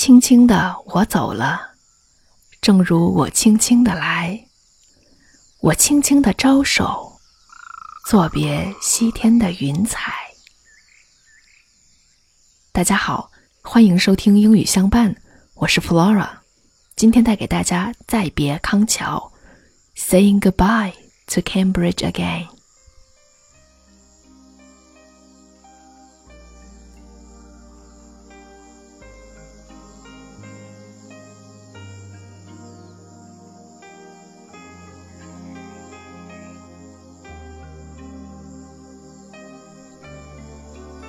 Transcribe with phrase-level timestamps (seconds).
[0.00, 1.60] 轻轻的我走了，
[2.62, 4.46] 正如我轻轻的来。
[5.60, 7.20] 我轻轻的招手，
[8.08, 10.10] 作别西天的云彩。
[12.72, 15.14] 大家好，欢迎收听英语相伴，
[15.52, 16.30] 我是 Flora，
[16.96, 19.30] 今天带给大家再别康桥
[19.94, 20.94] ，Saying goodbye
[21.26, 22.48] to Cambridge again。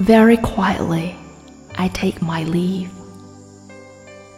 [0.00, 1.14] Very quietly,
[1.76, 2.90] I take my leave.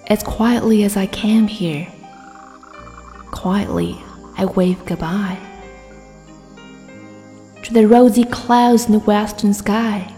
[0.09, 1.87] As quietly as I came here,
[3.31, 3.97] quietly
[4.37, 5.39] I wave goodbye.
[7.63, 10.13] To the rosy clouds in the western sky,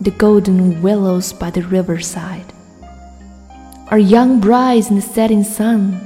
[0.00, 2.50] the golden willows by the riverside,
[3.88, 6.00] our young brides in the setting sun,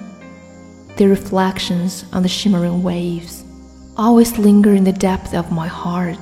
[0.96, 3.44] their reflections on the shimmering waves,
[3.96, 6.18] always linger in the depth of my heart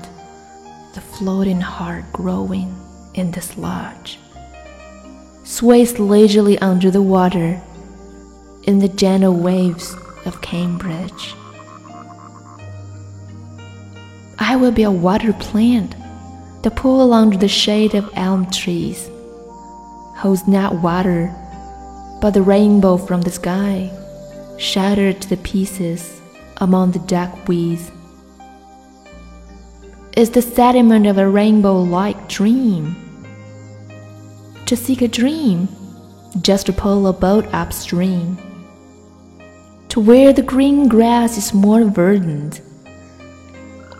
[0.96, 2.74] the floating heart growing
[3.12, 4.18] in the sludge,
[5.44, 7.60] sways leisurely under the water
[8.62, 9.94] in the gentle waves
[10.24, 11.34] of Cambridge.
[14.38, 15.94] I will be a water plant
[16.62, 19.10] that pool under the shade of elm trees,
[20.16, 21.30] holds not water,
[22.22, 23.90] but the rainbow from the sky,
[24.56, 26.22] shattered to the pieces
[26.56, 27.90] among the dark weeds
[30.16, 32.96] is the sediment of a rainbow like dream.
[34.64, 35.68] To seek a dream,
[36.40, 38.38] just to pull a boat upstream.
[39.90, 42.62] To where the green grass is more verdant,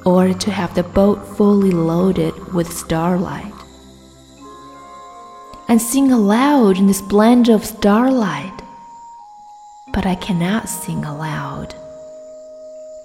[0.07, 3.53] or to have the boat fully loaded with starlight.
[5.69, 8.63] And sing aloud in the splendor of starlight,
[9.93, 11.75] but I cannot sing aloud.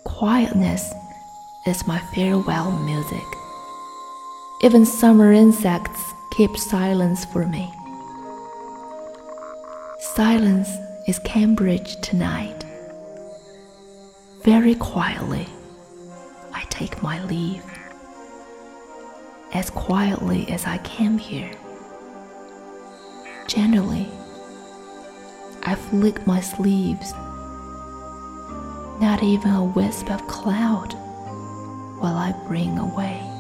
[0.06, 0.94] Quietness
[1.66, 3.24] is my farewell music.
[4.62, 7.72] Even summer insects keep silence for me.
[10.00, 10.70] Silence
[11.08, 12.66] is Cambridge tonight.
[14.44, 15.46] Very quietly,
[16.52, 17.64] I take my leave.
[19.54, 21.52] As quietly as I came here.
[23.48, 24.08] Gently,
[25.62, 27.14] I flick my sleeves.
[29.00, 30.96] Not even a wisp of cloud
[32.02, 33.31] will I bring away.